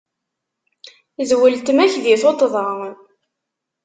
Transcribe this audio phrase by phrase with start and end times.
[1.27, 2.67] D weltma-k di tuṭṭda.